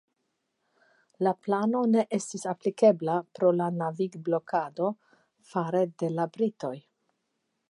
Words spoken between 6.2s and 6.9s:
britoj.